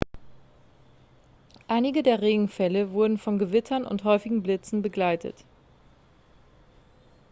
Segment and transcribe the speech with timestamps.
[1.67, 5.35] einige der regenfälle wurden von gewittern und häufigen blitzen begleitet